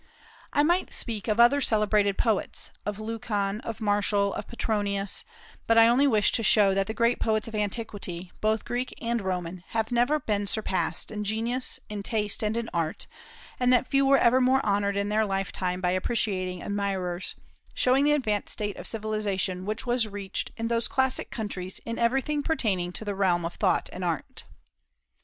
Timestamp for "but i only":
5.67-6.07